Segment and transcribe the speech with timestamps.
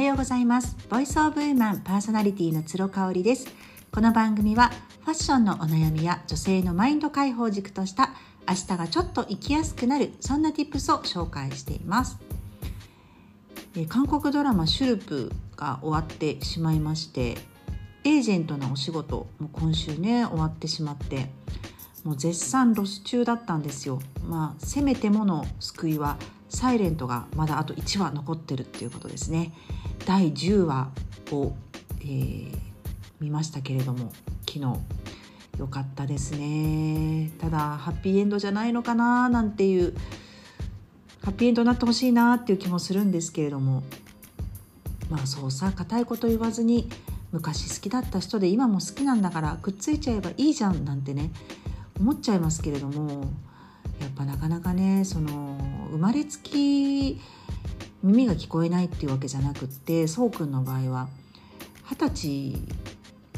[0.00, 0.78] はようございます。
[0.88, 3.48] ボイスオブウーマンパーソナリティの鶴香織です。
[3.92, 4.70] この番組は
[5.04, 8.14] ファッションのお悩みや女性のマインド解放軸とした
[8.48, 12.18] 明日がちょっと生きやすくなるそんな tips を紹介しています。
[13.76, 17.36] え韓国ドラマシュルプが終わってしまいまして
[18.04, 21.28] エージェントのお仕事も今週ね終わってしまって
[22.04, 24.00] もう絶賛ロス中だったんですよ。
[24.26, 26.16] まあせめてもの救いは
[26.50, 29.52] サイレントがまだあと1話残ってるっていうことですね。
[30.04, 30.90] 第10話
[31.32, 31.54] を、
[32.00, 32.58] えー、
[33.20, 34.12] 見ましたけれども
[34.46, 34.78] 昨日。
[35.60, 37.30] 良かったですね。
[37.38, 39.94] ただハッピーエンドじゃないのかななんていう
[41.22, 43.82] ハッピーエンドになってほしいなっていう気もするんですけれども。
[45.10, 46.88] まあそうさ固いこと言わずに
[47.32, 51.32] 昔好きだった人で今も好きなんだからくっついちゃえばいいじゃんなんてね
[51.98, 53.28] 思っちゃいますけれども
[54.00, 55.58] やっぱなかなかねその
[55.90, 57.20] 生まれつき
[58.02, 61.08] 耳が聞こえないっていうわけじゃなくってそうくんの場合は
[61.90, 62.54] 二十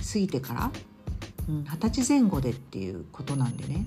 [0.02, 0.70] 歳過ぎてから
[1.48, 3.86] 二十、うん、歳前後でっていうことなんでね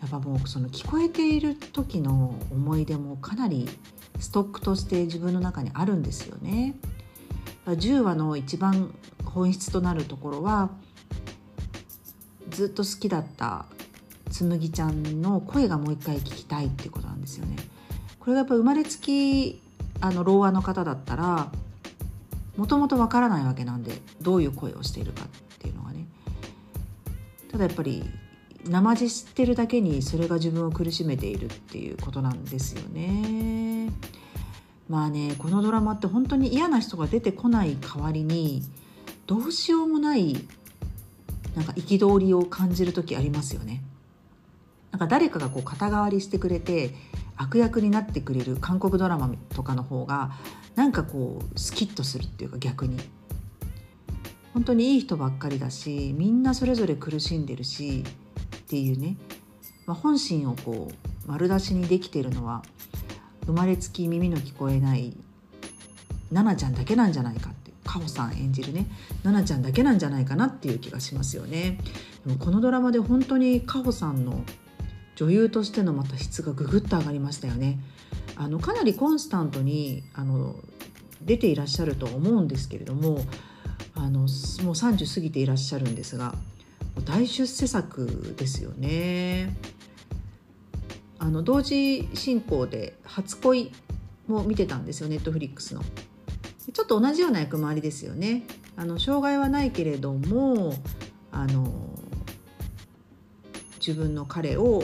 [0.00, 3.68] やっぱもうその聞こえている時の思い出もかなり
[4.20, 6.74] ストックとして自分の中にあるんですよね。
[7.66, 8.94] 10話の一番
[9.24, 10.70] 本質となるところは
[12.50, 13.66] ずっと好きだった
[14.30, 17.56] つむぎちゃんの声がもう一回聞きたいってことなんですよね。
[18.26, 19.62] これがやっぱ生まれつき
[20.00, 21.52] あの老和の方だったら
[22.56, 25.28] もともとわからないわけなんでどういう声をしているかっ
[25.60, 26.08] ていうのがね
[27.52, 28.02] ただやっぱり
[28.68, 33.92] 生地知ってるだけにそれが自分を苦しめているっていうことなんですよね。
[34.88, 38.64] まあねこのドラマって本当に嫌な人が出てこない代わりに
[39.28, 40.34] どうしようもない
[41.54, 43.84] なんか憤りを感じる時ありますよね。
[44.90, 46.90] なんか誰かがこう肩代わりしてくれて
[47.36, 50.32] 悪役になってくれる韓国ドラマとかの方が
[50.74, 52.98] なんかこうスキッとするっていうか逆に
[54.54, 58.04] 本当にいい人ばっかりだしみんなそれぞれ苦しんでるし
[58.56, 59.16] っていうね、
[59.86, 62.62] まあ、本心をこう丸出しにできてるのは
[63.44, 65.16] 生まれつき耳の聞こえない
[66.32, 68.86] 奈々ちゃんだけなんじゃないかってカホさん演じるね
[69.22, 71.78] 奈々ちゃんだけなんじゃないかなっていう気がしますよね。
[72.26, 74.42] でもこのドラマで本当にカホさんの
[75.16, 77.80] 女優としてのまた質がぐぐっと上がりましたよね。
[78.36, 80.54] あのかなりコンスタントにあの
[81.22, 83.24] 出ていらっしゃると思うんですけれども
[83.94, 86.34] あのもう30過ぎていらっしゃるんですが
[87.04, 89.56] 大出世作ですよね。
[91.18, 93.72] あの同時進行で「初恋」
[94.28, 95.82] も見てたんですよネットフリックスの。
[96.72, 98.46] ちょっと同じような役回りですよね。
[98.76, 100.74] あの障害はないけれども
[101.32, 101.72] あの
[103.78, 104.82] 自分の彼を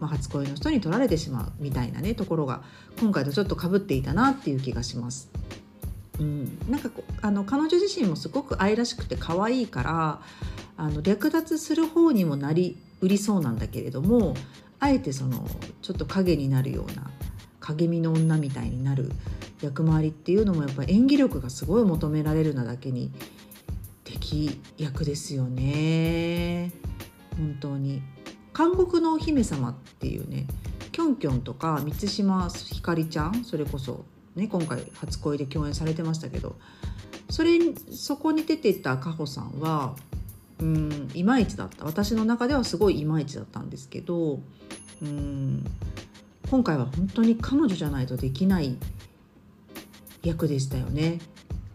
[0.00, 2.62] まあ、初恋の人に取られてしまうみたいなねところが
[3.00, 5.30] 今回とちょっとかぶっていたなっていう気がします。
[6.20, 6.90] うん、なんか
[7.22, 10.20] あの彼女自身もすごく愛らしくて可愛いから
[10.76, 14.34] あの略奪する方にもなりうりそうなんだけれども
[14.78, 15.46] あえてその
[15.82, 17.10] ちょっと影になるような
[17.58, 19.10] 影見の女みたいになる
[19.60, 23.10] 役回りっていうのもやっぱり演技力がすごい求められるなだけに
[24.04, 26.70] 敵役ですよね
[27.36, 28.02] 本当に。
[28.54, 30.46] 韓国のお姫様っていうね
[30.92, 34.04] キョンキョンとか満島ひかりちゃんそれこそ、
[34.36, 36.56] ね、今回初恋で共演されてましたけど
[37.28, 37.58] それ
[37.90, 39.96] そこに出てたカホさんは
[40.60, 44.38] うんいまいちだった私の中ではすごいいまいちだったんですけど
[45.02, 45.64] うん
[46.48, 48.78] 今回は本当に彼女じゃないとできない
[50.22, 51.18] 役でしたよね。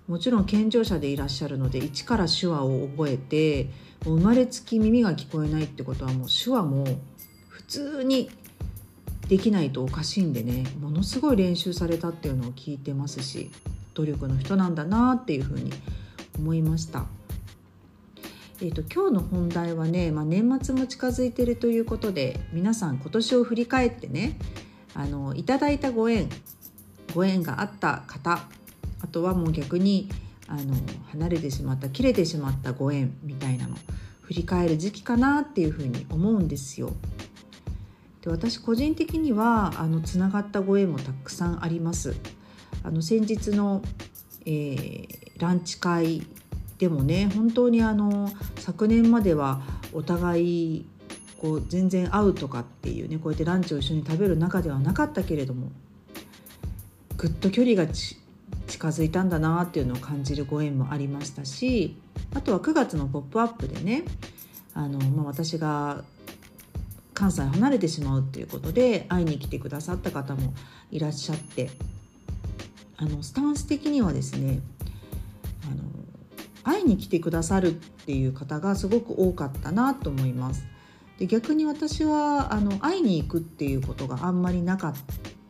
[0.07, 3.69] もちろん健常者でいらっしゃるので一から手話を覚えて
[4.03, 6.85] 生まれつき耳が聞こえないってことはもう手話も
[7.47, 8.29] 普通に
[9.27, 13.51] できないとおかしいんでねものすごい練習されたっていうのを聞いてますし
[13.93, 15.71] 努力の人なんだなっていうふうに
[16.37, 17.05] 思いました。
[18.61, 24.37] えーと、今日の本題はね、まあ、年末も近づいてるということで皆さん今年を振り返ってね
[24.93, 26.27] あのいただいたご縁
[27.15, 28.43] ご縁があった方
[29.01, 30.09] あとはもう逆に
[30.49, 30.73] あの
[31.11, 33.77] 離れてしまった切れてしまったご縁みたいなの
[34.21, 36.93] 振り返る時期かなっていうふうに思うんですよ。
[38.21, 42.15] で私個人的にはあのつながったご縁もたくさんあります。
[42.83, 43.81] あの先日の、
[44.45, 45.07] えー、
[45.39, 46.25] ランチ会
[46.79, 49.61] でもね本当にあの昨年までは
[49.93, 50.85] お互い
[51.37, 55.71] こう全然会うとかっていうねこうやってランチを一緒に食べる仲ではなかったけれども
[57.17, 57.85] ぐっと距離が
[58.69, 61.95] 近づいたんだなっていうのを感じるご縁もありましたし
[62.33, 64.05] あとは9月の「ポップアップでね
[64.73, 66.03] あの、まあ、私が
[67.13, 70.53] 関西離れてしまうっていうことで会いに来てくださった方も
[70.91, 71.69] いらっしゃって
[72.95, 74.61] あのスタンス的にはですね
[75.63, 75.83] あの
[76.63, 80.65] 会いに来てくださるっていう方がすごく多かったなと思います。
[81.17, 84.93] で逆に私はあの会いに行くっていうことがあんまりなかっ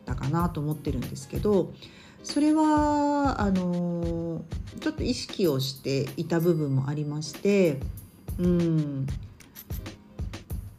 [0.04, 1.72] たかなと思ってるんですけど
[2.22, 4.44] それはあの
[4.80, 7.80] ちょっと意識をしていた部分もありまして
[8.38, 9.06] うん。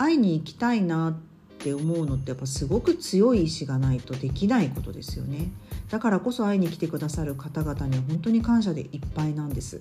[0.02, 1.14] 会いに行きたいなっ
[1.60, 5.52] て思うのってやっぱすごく強い意志がないとできないことですよね。
[5.92, 9.80] だからこそ会いに来てくださる方々には本当に感謝でいっぱいなんです。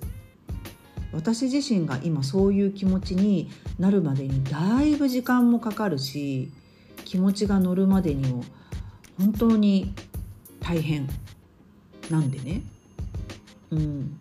[1.11, 3.49] 私自身が今そういう気持ちに
[3.79, 6.51] なるまでにだいぶ時間もかかるし
[7.03, 8.45] 気持ちが乗るまでにも
[9.17, 9.93] 本当に
[10.59, 11.09] 大変。
[12.11, 12.61] なんでね
[13.71, 14.17] うん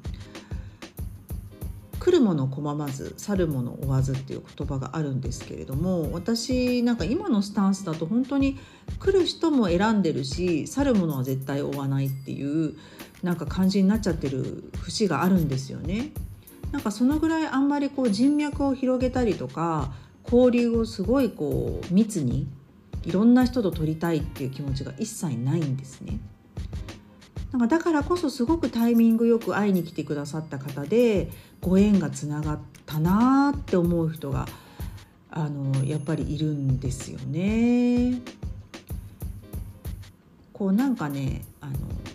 [1.98, 8.58] 来るもの拒まず去るもの追わずっていう言葉があるんですけれども私なんか今のスタンスだと本当に
[8.98, 12.74] 来る人も選んでるし去るものは絶対追わないっていう
[13.22, 16.12] なんか感じになっちゃってる節があるんですよね。
[16.72, 19.92] なんかそのぐらいあんまりこう人脈を広げたりとか
[20.24, 22.46] 交流をすごいこう密に
[23.04, 26.18] いろんな人と取りたいっていう気持ちが一切ないんですね。
[27.52, 31.30] なんかだからこそすごくタイミングよく会いに来てくださった方で
[31.60, 34.46] ご縁がつながったなって思う人が
[35.30, 38.20] あのやっぱりいるんですよね。
[40.52, 41.72] こうなんかねあの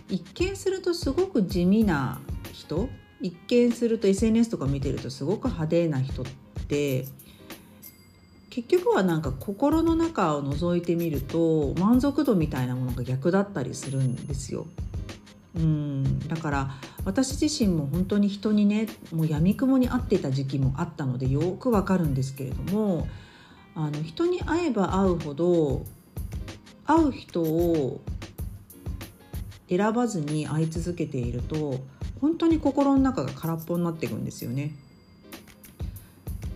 [0.08, 2.20] 一見するとすごく地味な
[2.52, 2.88] 人
[3.20, 6.26] 一見すると SNS とか見てるとすごく派手な人っ
[6.68, 7.06] て
[8.50, 14.66] 結局はなんか心の中を覗いてみると満足度みたいなものが逆だったりするんですよ。
[15.56, 16.70] うんだから
[17.04, 23.08] 私自身も本当に人にねもう闇雲に会っていた時期もあったのでよくわかるんですけれども
[23.74, 25.84] あの人に会えば会うほど
[26.84, 28.00] 会う人を
[29.68, 31.80] 選ばずに会い続けていると
[32.20, 34.74] 本当に心の中が空っぽになっていくんですよね。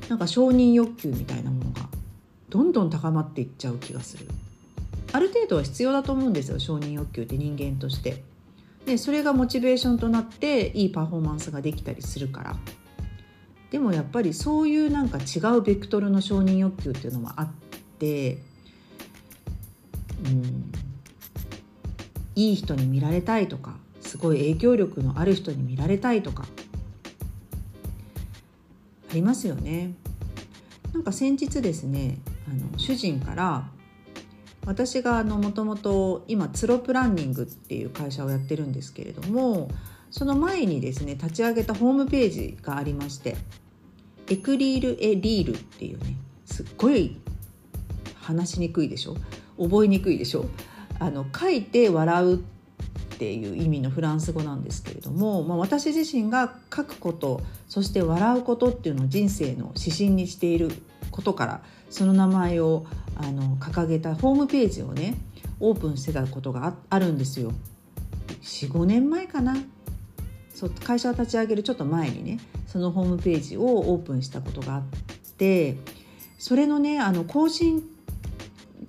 [0.08, 1.88] なんか承認欲求みたいなものが
[2.48, 4.26] どんどん高まっていっちゃう気がする。
[5.12, 8.29] ある程度は必要だと思うんですよ承認欲求って人間として。
[8.86, 12.56] でそれがモチベーションとなっていいパフォーマンスができたりするから
[13.70, 17.48] でもやっぱりそういうなんか違うベクトルの承認欲求っていうのもあっ
[17.98, 18.38] て
[20.24, 20.72] うん
[22.34, 26.44] いい人に見られたいとかすごい影響力のある人に見られたいとか
[29.10, 29.94] ありますよね。
[30.92, 32.18] なんか先日ですね
[32.48, 33.68] あの主人から
[34.66, 39.68] 私がもともと今ツロプランニングっていう会社をやってるんですけれども
[40.10, 43.36] その前にですね立ち上げたホームページがありまして
[44.28, 47.16] エクリール・エ・リールっていうねすっごい
[48.20, 49.16] 話しにくいでしょ？
[49.58, 50.46] 覚えにくいでしょ？
[50.98, 52.38] あの書いて笑うっ
[53.18, 60.70] ていう意味のフランス語なんですけれども、まあ、私自身が書くことそして笑うことっていうのを人生の指針にしている
[61.10, 62.86] ことからその名前を
[63.16, 65.16] あの掲げたホームページをね
[65.58, 67.52] オープンしてたことがあるんですよ。
[68.42, 69.56] 45年前かな
[70.54, 73.62] そう会社を立ち上げるちょっと前にねそのホームページを
[73.92, 74.82] オープンしたことがあっ
[75.36, 75.76] て
[76.38, 77.82] それのねあの更新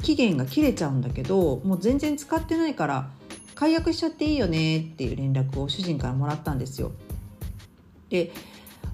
[0.01, 3.09] 期限が切れちゃうんだけどもう全然使ってないから
[3.55, 6.91] 解約しちゃっていいよねっていう連絡を主人からもらったんですよ。
[8.09, 8.31] で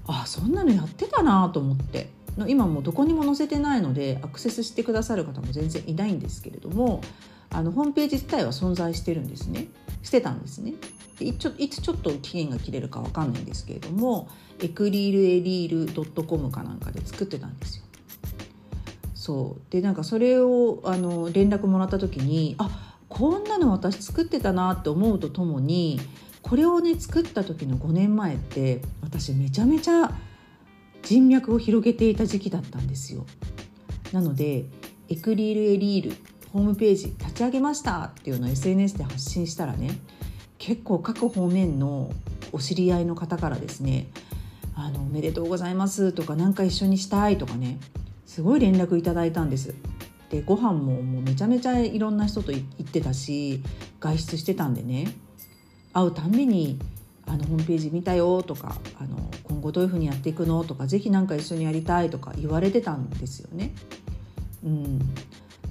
[0.06, 7.02] あそんなのやってたなと思っての今もどこにも載せてないのでアクセスしてくださる方も全然いないんですけれども
[7.50, 9.68] あのホームページ自体は存在してるんですね。
[10.02, 10.74] してたんですね。
[11.18, 14.28] でいつちょっと期限が切れるか分かんないんですけれども
[14.62, 17.84] エクリールエリール .com かなんかで作ってたんですよ。
[19.14, 19.72] そう。
[19.72, 26.00] でなんかそれをあの連絡もらった時にあこんなの私作ってたなって思うとともに
[26.42, 30.12] これをね作った時の5年前って私めちゃめちゃ
[31.02, 33.26] 人脈を広げていた時期だったんですよ
[34.12, 34.66] なので
[35.08, 36.16] エクリールエリール
[36.52, 39.98] ホームページ立ち上げましたっていうのを SNS で発信したらね
[40.58, 42.10] 結構各方面の
[42.52, 44.08] お知り合いの方からですね
[44.74, 47.78] 「あのおめでとうございます」とか「何か一緒にしたい」とかね
[48.26, 49.74] すごい連絡いただいたんです。
[50.30, 53.62] でご飯ももうめちゃめちゃいろんな人と行ってたし
[53.98, 55.14] 外出してたんでね
[55.94, 56.78] 会うたんびに
[57.28, 63.72] あのホームページ見たよとかあの今後どういうふうにやっていくのとか是非何か一緒にやりたいとか言われてたんですよね。
[64.64, 64.98] うん、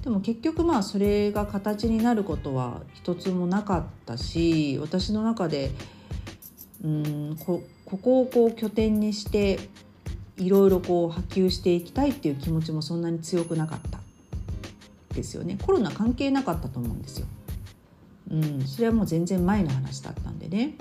[0.02, 5.70] でも結局まあそれが形になることは一つもなかったし私の中で
[6.82, 9.58] うんここをこう拠点にして
[10.36, 13.98] いろいろこう波及していきたいっていう気持ちもそんなに強くなかった
[15.14, 17.26] ですよねコロナ関係なかったと思うんですよ。
[18.30, 20.74] うん、それはもう全然前の話だったんでね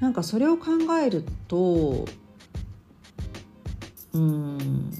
[0.00, 0.66] なんかそれを考
[1.04, 2.06] えると
[4.12, 4.90] うん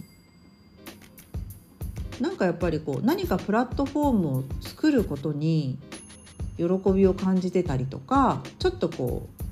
[2.20, 5.78] なんかやっぱりこう何かプラットフォームを作ることに
[6.58, 9.42] 喜びを感じてたりとかちょっとこう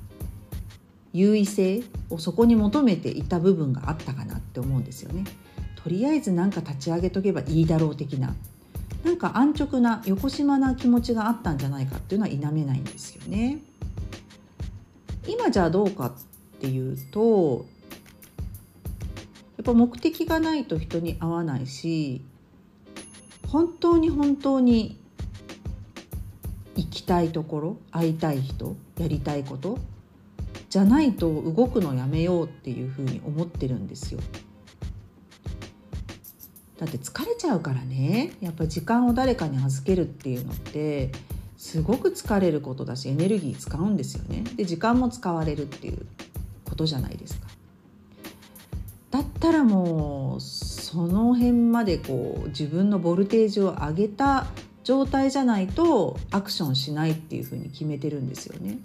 [1.11, 5.23] 優位性をそこに求めていた部分があったかなって思うんですよね。
[5.83, 8.35] とりあえず何か立ち上げとけばいいだろう的な
[9.03, 13.59] なんか安直な横島な気持ちがあったんじゃないかっていうのは否めないんですよね。
[15.27, 17.65] 今じゃあどうかっていうと
[19.57, 22.21] やっぱ目的がないと人に合わないし
[23.47, 24.99] 本当に本当に
[26.75, 29.79] 行きたいところ会いたい人やりたいこと
[30.69, 34.19] じゃないと動くのやめようっていうふうに思ってるんですよ。
[36.77, 41.11] だって疲れちゃうからねやっぱ時間を誰かに預けるっていうのって
[41.59, 44.45] すごく疲れることだしエネルギー使うんですよね。
[44.55, 46.05] で時間も使われるっていう
[46.63, 47.47] ことじゃないですか。
[49.11, 54.47] だったらもうその辺までこう自分のボルテージを上げた
[54.85, 58.79] 状態じゃないとアクションしないっていうふうに決めてるんですよね。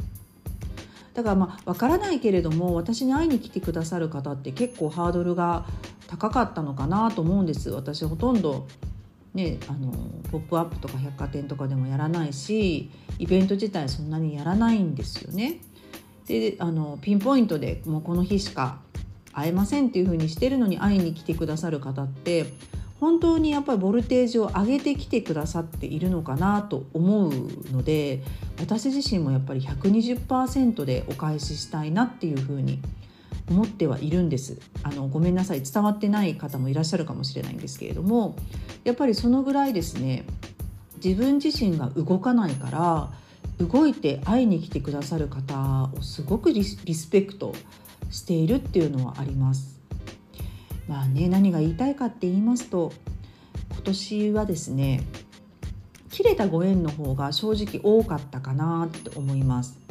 [1.14, 5.64] だからまあ分からないけれども私に会いに来てくださる方って結構ハードルが
[6.08, 8.66] 高かったのかなと思うんです私ほとんど
[9.34, 9.92] ねあの
[10.30, 15.60] ポップアップとか百貨店とかでもやらないしイベント自体そんなにやらないんですよね。
[16.26, 18.80] であのピンポイントでもうこの日しか
[19.32, 22.46] 会えませんっていう風にしてるのに会いに来てくださる方って
[23.00, 27.32] 本当にやっぱりボルテージを上げてきてくださっているのかなと思う
[27.72, 28.22] ので
[28.58, 32.80] 私自身もやっぱり120%でお返ししたいなっていう風に
[33.50, 38.36] 思ってはいるんですあのごめんなさい伝わってない方もいらっしゃるかもしれないんですけれども
[38.84, 40.24] やっぱりそのぐらいですね
[41.04, 43.10] 自分自身が動かないから
[43.58, 47.54] 動いて会いに来てくださる方をすごくリスペクト
[48.10, 49.80] しているっていうのはあります。
[50.88, 52.92] まあね何が言いたいかって言いますと
[53.72, 55.02] 今年はですね
[56.10, 59.83] 切れたご縁の方が正直多かったかなって思います。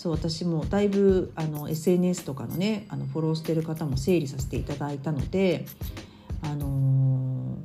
[0.00, 5.66] そう私もだいぶあの SNS とかのねあのフォローしてる方も整理させていただいたので、
[6.40, 7.58] あの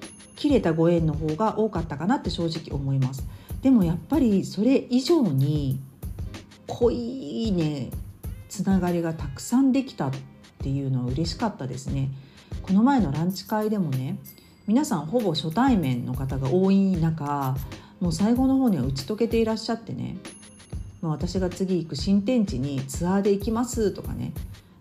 [0.00, 3.22] ー、切れたご縁の方が多かったかなって正直思います。
[3.60, 5.78] でもやっぱりそれ以上に
[6.68, 7.90] 濃いね
[8.48, 10.12] つながりがたくさんできたっ
[10.62, 12.08] ていうのは嬉しかったですね。
[12.62, 14.16] この前のランチ会でもね
[14.66, 17.54] 皆さんほぼ初対面の方が多い中
[18.00, 20.16] もう最後の方には打ち解けていらっしゃってね、
[21.02, 24.32] まあ、私が次行く新天地にツアーで行きますとかね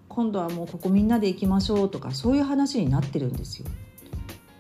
[0.07, 3.67] 今度はもうここみんなで行きましょうとかそういう話になってるんですよ。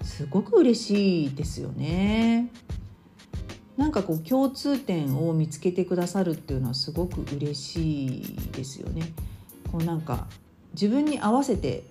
[0.01, 2.49] すごく嬉しいですよね。
[3.75, 9.11] なんかこう共通点を見つけてくださるっていうのはすごく嬉しいですよね。
[9.71, 10.27] こうなんか
[10.73, 11.83] 自分に合わせて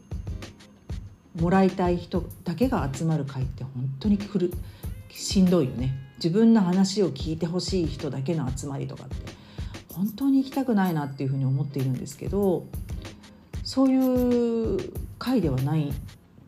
[1.39, 4.53] もらいたい人だけが集まる会って本当にくる
[5.11, 5.95] しんどいよね。
[6.17, 9.40] 自分の話を聞いてほしい人だけの集まりとかって
[10.01, 12.65] 本当に行きたくないなっていうふうに思っているんですけど
[13.65, 15.93] そういう会ではない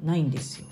[0.03, 0.67] ないんですよ。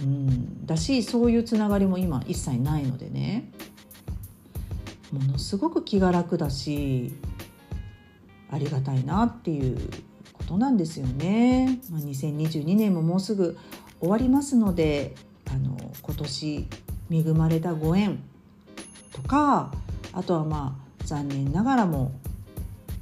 [0.00, 3.52] うん、だしそういうつながりも今一切ないのでね
[5.12, 7.12] ものすごく気が楽だし
[8.50, 9.78] ありがたいなっていう
[10.32, 11.78] ことなんですよね。
[11.88, 13.56] まあ、2022年ももうすぐ
[14.00, 15.14] 終わりますので
[15.48, 16.66] あの今年
[17.10, 18.18] 恵まれたご縁
[19.12, 19.72] とか
[20.12, 22.12] あとはまあ残念ながらも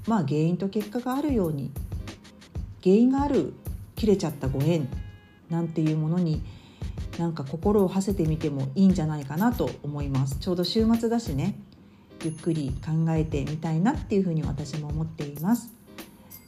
[0.07, 1.71] まあ原因と結果があるように
[2.83, 3.53] 原因がある
[3.97, 4.89] 切れちゃったご縁
[5.51, 6.43] なんていうものに
[7.19, 10.39] なんか心を馳せてみてもいいんじゃないかなと思います。
[10.39, 11.59] ちょうど週末だしね
[12.25, 15.71] ゆっくり考えてみたいなっていうふうに私も思っています。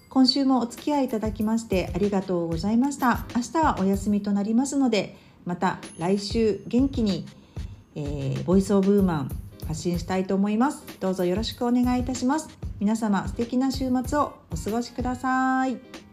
[0.09, 3.27] 今週もお付き合いいただきましてありがとうございました。
[3.37, 7.27] 明日はお休みとなりますのでまた来週元気に、
[7.95, 10.85] えー、ボイスオブウーマン発信したいと思います。
[10.99, 12.49] どうぞよろしくお願いいたします。
[12.81, 16.10] 皆様素敵な週末をお過ごしください。